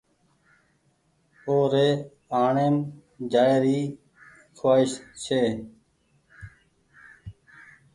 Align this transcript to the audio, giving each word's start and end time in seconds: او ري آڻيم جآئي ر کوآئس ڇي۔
او 1.47 1.55
ري 1.71 1.87
آڻيم 2.43 2.75
جآئي 3.31 3.79
ر 3.91 3.95
کوآئس 4.57 4.93
ڇي۔ 5.23 5.41